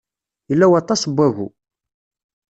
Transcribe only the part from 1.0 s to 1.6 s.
n wagu.